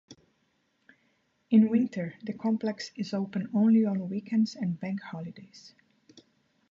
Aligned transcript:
In 1.51 1.69
winter, 1.69 2.15
the 2.23 2.33
complex 2.33 2.89
is 2.95 3.13
open 3.13 3.49
only 3.53 3.85
on 3.85 4.09
weekends 4.09 4.55
and 4.55 4.79
bank 4.79 4.99
holidays. 4.99 5.75